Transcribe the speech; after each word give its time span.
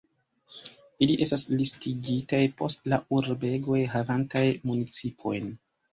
Ili 1.05 1.17
estas 1.25 1.43
listigitaj 1.59 2.41
post 2.63 2.89
la 2.95 3.01
urbegoj 3.19 3.83
havantaj 3.97 4.45
municipojn. 4.71 5.47